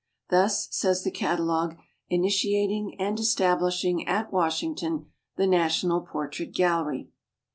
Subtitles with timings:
[0.31, 1.77] "Thus", says the catalogue,
[2.09, 7.11] "initiating and establishing at Washington the National Portrait Gallery."